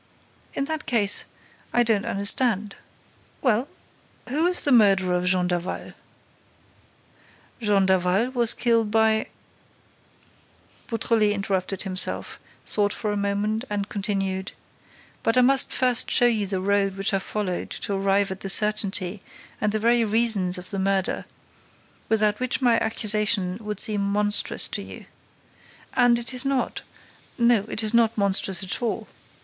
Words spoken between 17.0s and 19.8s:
I followed to arrive at the certainty and the